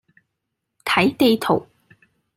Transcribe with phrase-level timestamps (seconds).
[0.83, 1.67] 睇地圖